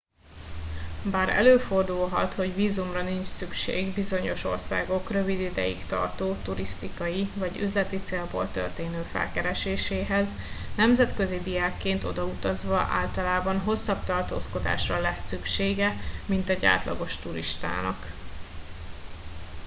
bár 1.11 1.29
előfordulhat 1.29 2.33
hogy 2.33 2.55
vízumra 2.55 3.01
nincs 3.03 3.27
szükség 3.27 3.93
bizonyos 3.93 4.43
országok 4.43 5.09
rövid 5.11 5.39
ideig 5.39 5.85
tartó 5.85 6.35
turisztikai 6.43 7.27
vagy 7.35 7.59
üzleti 7.59 8.01
célból 8.03 8.51
történő 8.51 9.01
felkereséséhez 9.11 10.33
nemzetközi 10.75 11.39
diákként 11.41 12.03
odautazva 12.03 12.77
általában 12.79 13.59
hosszabb 13.59 14.03
tartózkodásra 14.03 14.99
lesz 14.99 15.27
szüksége 15.27 15.93
mint 16.25 16.49
egy 16.49 16.65
átlagos 16.65 17.15
turistának 17.17 18.11